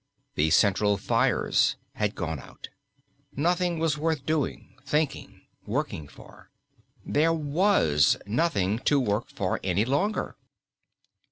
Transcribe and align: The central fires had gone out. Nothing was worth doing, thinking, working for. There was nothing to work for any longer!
The 0.33 0.49
central 0.49 0.97
fires 0.97 1.75
had 1.93 2.15
gone 2.15 2.39
out. 2.39 2.69
Nothing 3.35 3.77
was 3.77 3.99
worth 3.99 4.25
doing, 4.25 4.73
thinking, 4.83 5.41
working 5.67 6.07
for. 6.07 6.49
There 7.05 7.31
was 7.33 8.17
nothing 8.25 8.79
to 8.79 8.99
work 8.99 9.29
for 9.29 9.59
any 9.63 9.85
longer! 9.85 10.37